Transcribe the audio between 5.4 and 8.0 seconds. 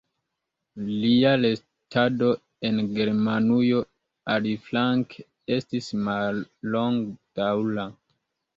estis mallongdaŭra.